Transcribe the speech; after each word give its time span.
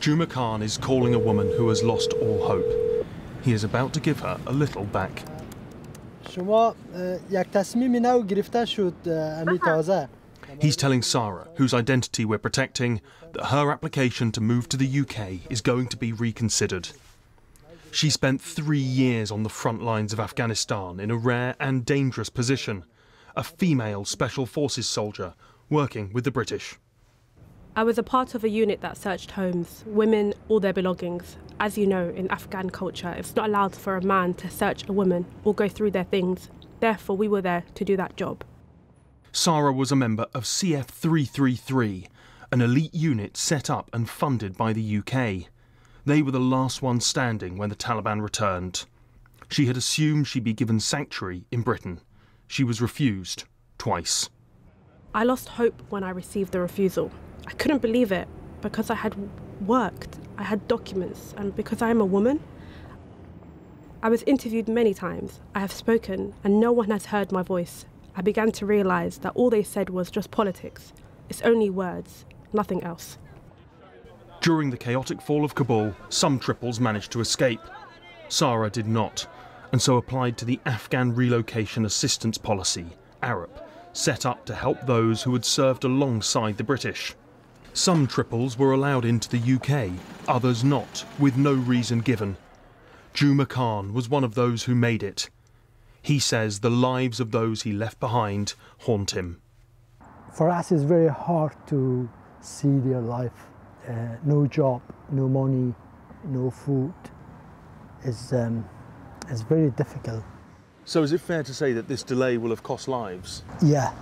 Juma 0.00 0.26
Khan 0.26 0.62
is 0.62 0.78
calling 0.78 1.14
a 1.14 1.18
woman 1.18 1.50
who 1.56 1.68
has 1.68 1.82
lost 1.82 2.12
all 2.14 2.46
hope. 2.46 3.06
He 3.42 3.52
is 3.52 3.64
about 3.64 3.92
to 3.94 4.00
give 4.00 4.20
her 4.20 4.38
a 4.46 4.52
little 4.52 4.84
back. 4.84 5.24
He's 10.60 10.76
telling 10.76 11.02
Sarah, 11.02 11.48
whose 11.56 11.74
identity 11.74 12.24
we're 12.24 12.38
protecting, 12.38 13.00
that 13.32 13.46
her 13.46 13.70
application 13.70 14.30
to 14.32 14.40
move 14.40 14.68
to 14.68 14.76
the 14.76 15.00
UK 15.00 15.50
is 15.50 15.60
going 15.60 15.88
to 15.88 15.96
be 15.96 16.12
reconsidered. 16.12 16.90
She 17.90 18.10
spent 18.10 18.40
three 18.40 18.78
years 18.78 19.30
on 19.30 19.42
the 19.42 19.48
front 19.48 19.82
lines 19.82 20.12
of 20.12 20.20
Afghanistan 20.20 21.00
in 21.00 21.10
a 21.10 21.16
rare 21.16 21.56
and 21.58 21.84
dangerous 21.84 22.28
position 22.28 22.84
a 23.36 23.44
female 23.44 24.04
Special 24.04 24.46
Forces 24.46 24.88
soldier 24.88 25.34
working 25.70 26.12
with 26.12 26.24
the 26.24 26.30
British. 26.30 26.76
I 27.78 27.84
was 27.84 27.96
a 27.96 28.02
part 28.02 28.34
of 28.34 28.42
a 28.42 28.48
unit 28.48 28.80
that 28.80 28.96
searched 28.96 29.30
homes, 29.30 29.84
women, 29.86 30.34
all 30.48 30.58
their 30.58 30.72
belongings. 30.72 31.36
As 31.60 31.78
you 31.78 31.86
know, 31.86 32.08
in 32.08 32.28
Afghan 32.28 32.70
culture, 32.70 33.14
it's 33.16 33.36
not 33.36 33.48
allowed 33.48 33.76
for 33.76 33.96
a 33.96 34.02
man 34.02 34.34
to 34.34 34.50
search 34.50 34.88
a 34.88 34.92
woman 34.92 35.26
or 35.44 35.54
go 35.54 35.68
through 35.68 35.92
their 35.92 36.02
things. 36.02 36.50
Therefore, 36.80 37.16
we 37.16 37.28
were 37.28 37.40
there 37.40 37.62
to 37.76 37.84
do 37.84 37.96
that 37.96 38.16
job. 38.16 38.42
Sarah 39.30 39.72
was 39.72 39.92
a 39.92 39.94
member 39.94 40.26
of 40.34 40.42
CF 40.42 40.86
333, 40.86 42.08
an 42.50 42.60
elite 42.62 42.92
unit 42.92 43.36
set 43.36 43.70
up 43.70 43.88
and 43.92 44.10
funded 44.10 44.56
by 44.56 44.72
the 44.72 44.98
UK. 44.98 45.48
They 46.04 46.20
were 46.20 46.32
the 46.32 46.40
last 46.40 46.82
ones 46.82 47.06
standing 47.06 47.58
when 47.58 47.68
the 47.68 47.76
Taliban 47.76 48.20
returned. 48.20 48.86
She 49.50 49.66
had 49.66 49.76
assumed 49.76 50.26
she'd 50.26 50.42
be 50.42 50.52
given 50.52 50.80
sanctuary 50.80 51.44
in 51.52 51.62
Britain. 51.62 52.00
She 52.48 52.64
was 52.64 52.82
refused 52.82 53.44
twice. 53.78 54.30
I 55.14 55.22
lost 55.22 55.50
hope 55.50 55.80
when 55.90 56.02
I 56.02 56.10
received 56.10 56.50
the 56.50 56.58
refusal. 56.58 57.12
I 57.46 57.52
couldn't 57.52 57.82
believe 57.82 58.12
it 58.12 58.28
because 58.60 58.90
I 58.90 58.94
had 58.94 59.14
worked, 59.66 60.18
I 60.36 60.42
had 60.42 60.66
documents, 60.68 61.34
and 61.36 61.54
because 61.54 61.82
I 61.82 61.90
am 61.90 62.00
a 62.00 62.06
woman. 62.06 62.40
I 64.02 64.08
was 64.08 64.22
interviewed 64.24 64.68
many 64.68 64.94
times, 64.94 65.40
I 65.54 65.60
have 65.60 65.72
spoken, 65.72 66.34
and 66.44 66.60
no 66.60 66.70
one 66.70 66.90
has 66.90 67.06
heard 67.06 67.32
my 67.32 67.42
voice. 67.42 67.84
I 68.14 68.22
began 68.22 68.52
to 68.52 68.66
realise 68.66 69.18
that 69.18 69.32
all 69.34 69.50
they 69.50 69.62
said 69.62 69.90
was 69.90 70.10
just 70.10 70.30
politics. 70.30 70.92
It's 71.28 71.42
only 71.42 71.70
words, 71.70 72.24
nothing 72.52 72.82
else. 72.82 73.18
During 74.40 74.70
the 74.70 74.76
chaotic 74.76 75.20
fall 75.20 75.44
of 75.44 75.54
Kabul, 75.54 75.94
some 76.08 76.38
triples 76.38 76.78
managed 76.78 77.12
to 77.12 77.20
escape. 77.20 77.60
Sarah 78.28 78.70
did 78.70 78.86
not, 78.86 79.26
and 79.72 79.82
so 79.82 79.96
applied 79.96 80.38
to 80.38 80.44
the 80.44 80.60
Afghan 80.64 81.14
Relocation 81.14 81.84
Assistance 81.84 82.38
Policy, 82.38 82.86
ARAP, 83.22 83.68
set 83.92 84.24
up 84.24 84.44
to 84.46 84.54
help 84.54 84.80
those 84.82 85.22
who 85.22 85.32
had 85.32 85.44
served 85.44 85.84
alongside 85.84 86.56
the 86.56 86.64
British. 86.64 87.14
Some 87.72 88.06
triples 88.06 88.58
were 88.58 88.72
allowed 88.72 89.04
into 89.04 89.28
the 89.28 89.54
UK, 89.54 89.92
others 90.26 90.64
not, 90.64 91.04
with 91.18 91.36
no 91.36 91.52
reason 91.52 92.00
given. 92.00 92.36
Juma 93.14 93.46
Khan 93.46 93.92
was 93.92 94.08
one 94.08 94.24
of 94.24 94.34
those 94.34 94.64
who 94.64 94.74
made 94.74 95.02
it. 95.02 95.30
He 96.02 96.18
says 96.18 96.60
the 96.60 96.70
lives 96.70 97.20
of 97.20 97.30
those 97.30 97.62
he 97.62 97.72
left 97.72 98.00
behind 98.00 98.54
haunt 98.80 99.12
him. 99.12 99.40
For 100.32 100.48
us, 100.48 100.72
it's 100.72 100.82
very 100.82 101.08
hard 101.08 101.52
to 101.68 102.08
see 102.40 102.78
their 102.78 103.00
life. 103.00 103.32
Uh, 103.88 104.16
no 104.24 104.46
job, 104.46 104.82
no 105.10 105.28
money, 105.28 105.74
no 106.24 106.50
food. 106.50 106.94
It's, 108.04 108.32
um, 108.32 108.68
it's 109.28 109.42
very 109.42 109.70
difficult. 109.70 110.22
So, 110.84 111.02
is 111.02 111.12
it 111.12 111.20
fair 111.20 111.42
to 111.42 111.52
say 111.52 111.72
that 111.72 111.88
this 111.88 112.02
delay 112.02 112.38
will 112.38 112.50
have 112.50 112.62
cost 112.62 112.88
lives? 112.88 113.42
Yeah, 113.62 113.92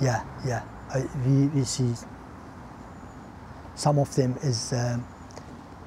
yeah, 0.00 0.24
yeah. 0.46 0.64
I, 0.90 1.04
we, 1.26 1.46
we 1.48 1.64
see 1.64 1.92
some 3.74 3.98
of 3.98 4.14
them 4.14 4.36
is 4.42 4.72
um, 4.72 5.04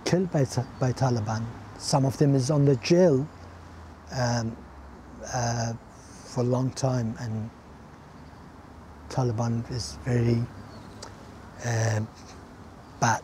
killed 0.06 0.32
by, 0.32 0.46
by 0.80 0.92
Taliban. 0.92 1.44
Some 1.78 2.06
of 2.06 2.18
them 2.18 2.36
is 2.36 2.50
on 2.50 2.66
the 2.66 2.76
jail 2.78 3.28
um, 4.16 4.56
uh, 5.34 5.74
for 6.26 6.42
a 6.42 6.44
long 6.44 6.72
time, 6.72 7.16
and 7.20 7.50
Taliban 9.10 9.70
is 9.72 9.98
very 10.04 10.42
uh, 11.66 12.02
bad. 13.00 13.22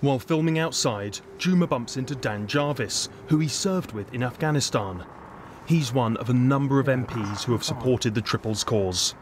While 0.00 0.18
filming 0.18 0.58
outside, 0.58 1.20
Juma 1.36 1.66
bumps 1.66 1.96
into 1.96 2.14
Dan 2.14 2.46
Jarvis, 2.46 3.10
who 3.26 3.38
he 3.38 3.48
served 3.48 3.92
with 3.92 4.12
in 4.14 4.22
Afghanistan. 4.22 5.04
He's 5.66 5.92
one 5.92 6.16
of 6.16 6.30
a 6.30 6.34
number 6.34 6.80
of 6.80 6.86
MPs 6.86 7.44
who 7.44 7.52
have 7.52 7.62
supported 7.62 8.14
the 8.14 8.22
Triples 8.22 8.64
cause. 8.64 9.14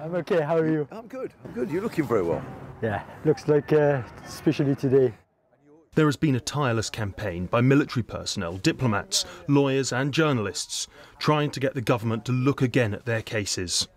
I'm 0.00 0.14
okay, 0.16 0.42
how 0.42 0.56
are 0.58 0.68
you? 0.68 0.86
I'm 0.92 1.06
good, 1.06 1.32
I'm 1.44 1.52
good. 1.52 1.70
You're 1.70 1.82
looking 1.82 2.06
very 2.06 2.22
well. 2.22 2.44
Yeah, 2.82 3.02
looks 3.24 3.48
like, 3.48 3.72
uh, 3.72 4.02
especially 4.26 4.74
today. 4.76 5.14
There 5.94 6.06
has 6.06 6.16
been 6.16 6.34
a 6.34 6.40
tireless 6.40 6.90
campaign 6.90 7.46
by 7.46 7.62
military 7.62 8.02
personnel, 8.02 8.58
diplomats, 8.58 9.24
lawyers, 9.48 9.92
and 9.94 10.12
journalists 10.12 10.88
trying 11.18 11.50
to 11.52 11.60
get 11.60 11.72
the 11.72 11.80
government 11.80 12.26
to 12.26 12.32
look 12.32 12.60
again 12.60 12.92
at 12.92 13.06
their 13.06 13.22
cases. 13.22 13.88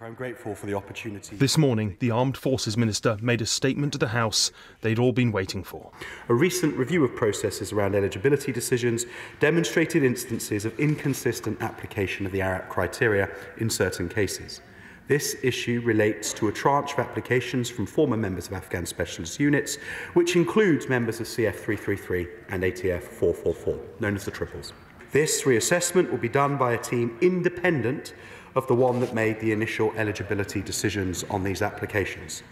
I'm 0.00 0.14
grateful 0.14 0.54
for 0.54 0.66
the 0.66 0.74
opportunity. 0.74 1.36
This 1.36 1.58
morning, 1.58 1.96
the 1.98 2.12
Armed 2.12 2.36
Forces 2.36 2.76
Minister 2.76 3.18
made 3.20 3.42
a 3.42 3.46
statement 3.46 3.92
to 3.92 3.98
the 3.98 4.08
House 4.08 4.52
they'd 4.80 4.98
all 4.98 5.10
been 5.10 5.32
waiting 5.32 5.64
for. 5.64 5.90
A 6.28 6.34
recent 6.34 6.76
review 6.76 7.04
of 7.04 7.16
processes 7.16 7.72
around 7.72 7.96
eligibility 7.96 8.52
decisions 8.52 9.06
demonstrated 9.40 10.04
instances 10.04 10.64
of 10.64 10.78
inconsistent 10.78 11.60
application 11.60 12.26
of 12.26 12.32
the 12.32 12.40
ARAP 12.40 12.68
criteria 12.68 13.28
in 13.58 13.68
certain 13.68 14.08
cases. 14.08 14.60
This 15.08 15.36
issue 15.42 15.80
relates 15.86 16.34
to 16.34 16.48
a 16.48 16.52
tranche 16.52 16.92
of 16.92 16.98
applications 16.98 17.70
from 17.70 17.86
former 17.86 18.18
members 18.18 18.46
of 18.46 18.52
Afghan 18.52 18.84
specialist 18.84 19.40
units, 19.40 19.76
which 20.12 20.36
includes 20.36 20.86
members 20.86 21.18
of 21.18 21.26
CF 21.26 21.54
333 21.54 22.28
and 22.50 22.62
ATF 22.62 23.04
444, 23.04 23.80
known 24.00 24.16
as 24.16 24.26
the 24.26 24.30
Triples. 24.30 24.74
This 25.10 25.44
reassessment 25.44 26.10
will 26.10 26.18
be 26.18 26.28
done 26.28 26.58
by 26.58 26.74
a 26.74 26.78
team 26.78 27.16
independent 27.22 28.12
of 28.54 28.66
the 28.66 28.74
one 28.74 29.00
that 29.00 29.14
made 29.14 29.40
the 29.40 29.50
initial 29.50 29.92
eligibility 29.96 30.60
decisions 30.60 31.24
on 31.30 31.42
these 31.42 31.62
applications. 31.62 32.42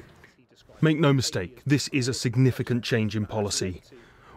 Make 0.81 0.99
no 0.99 1.13
mistake, 1.13 1.61
this 1.67 1.89
is 1.89 2.09
a 2.09 2.15
significant 2.15 2.83
change 2.83 3.17
in 3.17 3.27
policy, 3.27 3.83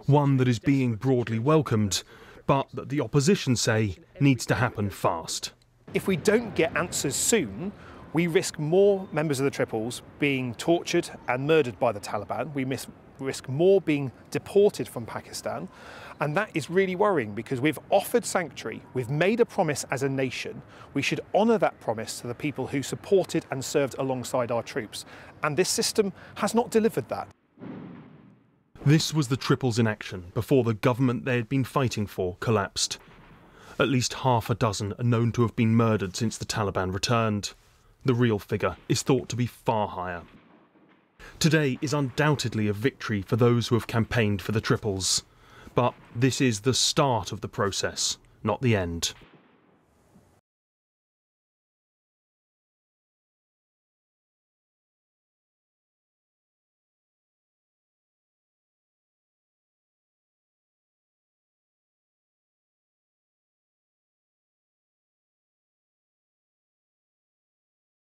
one 0.07 0.35
that 0.37 0.49
is 0.49 0.59
being 0.59 0.95
broadly 0.95 1.39
welcomed, 1.39 2.03
but 2.45 2.67
that 2.73 2.89
the 2.89 2.99
opposition 2.99 3.55
say 3.55 3.95
needs 4.19 4.45
to 4.47 4.55
happen 4.55 4.89
fast. 4.89 5.53
If 5.93 6.05
we 6.05 6.17
don't 6.17 6.53
get 6.53 6.75
answers 6.75 7.15
soon, 7.15 7.71
we 8.13 8.27
risk 8.27 8.57
more 8.57 9.07
members 9.11 9.39
of 9.39 9.45
the 9.45 9.51
Triples 9.51 10.01
being 10.17 10.55
tortured 10.55 11.09
and 11.27 11.45
murdered 11.45 11.79
by 11.79 11.91
the 11.91 11.99
Taliban. 11.99 12.53
We 12.53 12.65
risk 13.19 13.49
more 13.49 13.81
being 13.81 14.11
deported 14.31 14.87
from 14.87 15.05
Pakistan. 15.05 15.67
And 16.21 16.35
that 16.35 16.49
is 16.53 16.69
really 16.69 16.95
worrying 16.95 17.33
because 17.33 17.61
we've 17.61 17.79
offered 17.89 18.25
sanctuary, 18.25 18.81
we've 18.93 19.09
made 19.09 19.39
a 19.39 19.45
promise 19.45 19.85
as 19.89 20.03
a 20.03 20.09
nation. 20.09 20.61
We 20.93 21.01
should 21.01 21.21
honour 21.33 21.57
that 21.59 21.79
promise 21.79 22.19
to 22.21 22.27
the 22.27 22.35
people 22.35 22.67
who 22.67 22.83
supported 22.83 23.45
and 23.51 23.63
served 23.63 23.95
alongside 23.97 24.51
our 24.51 24.63
troops. 24.63 25.05
And 25.43 25.55
this 25.55 25.69
system 25.69 26.11
has 26.35 26.53
not 26.53 26.71
delivered 26.71 27.07
that. 27.09 27.29
This 28.85 29.13
was 29.13 29.27
the 29.27 29.37
Triples 29.37 29.79
in 29.79 29.87
action 29.87 30.31
before 30.33 30.63
the 30.63 30.73
government 30.73 31.25
they 31.25 31.35
had 31.35 31.47
been 31.47 31.63
fighting 31.63 32.07
for 32.07 32.37
collapsed. 32.39 32.97
At 33.79 33.87
least 33.87 34.13
half 34.15 34.49
a 34.49 34.55
dozen 34.55 34.93
are 34.99 35.03
known 35.03 35.31
to 35.33 35.41
have 35.43 35.55
been 35.55 35.75
murdered 35.75 36.15
since 36.15 36.37
the 36.37 36.45
Taliban 36.45 36.93
returned. 36.93 37.53
The 38.05 38.13
real 38.13 38.39
figure 38.39 38.77
is 38.87 39.01
thought 39.01 39.29
to 39.29 39.35
be 39.35 39.45
far 39.45 39.87
higher. 39.87 40.23
Today 41.37 41.77
is 41.81 41.93
undoubtedly 41.93 42.67
a 42.67 42.73
victory 42.73 43.21
for 43.21 43.35
those 43.35 43.67
who 43.67 43.75
have 43.75 43.87
campaigned 43.87 44.41
for 44.41 44.51
the 44.51 44.61
Triples. 44.61 45.23
But 45.75 45.93
this 46.15 46.41
is 46.41 46.61
the 46.61 46.73
start 46.73 47.31
of 47.31 47.41
the 47.41 47.47
process, 47.47 48.17
not 48.43 48.61
the 48.61 48.75
end. 48.75 49.13